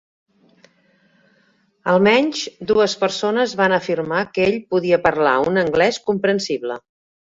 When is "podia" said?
4.75-5.01